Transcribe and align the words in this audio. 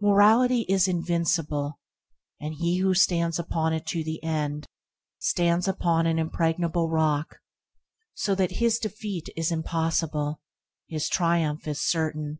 Morality 0.00 0.62
is 0.70 0.88
invincible, 0.88 1.78
and 2.40 2.54
he 2.54 2.78
who 2.78 2.94
stands 2.94 3.38
upon 3.38 3.74
it 3.74 3.84
to 3.84 4.02
the 4.02 4.24
end, 4.24 4.64
stands 5.18 5.68
upon 5.68 6.06
an 6.06 6.18
impregnable 6.18 6.88
rock, 6.88 7.40
so 8.14 8.34
that 8.34 8.52
his 8.52 8.78
defeat 8.78 9.28
is 9.36 9.52
impossible, 9.52 10.40
his 10.88 11.10
triumph 11.10 11.64
certain. 11.76 12.38